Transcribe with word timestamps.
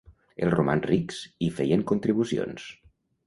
Els 0.45 0.53
romans 0.53 0.87
rics 0.91 1.19
hi 1.47 1.51
feien 1.59 1.85
contribucions. 1.91 2.65